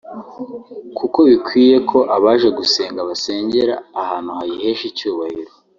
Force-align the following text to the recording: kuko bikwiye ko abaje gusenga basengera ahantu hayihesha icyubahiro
kuko 0.97 1.17
bikwiye 1.29 1.75
ko 1.89 1.99
abaje 2.15 2.47
gusenga 2.59 3.07
basengera 3.09 3.73
ahantu 4.01 4.31
hayihesha 4.37 4.85
icyubahiro 4.91 5.51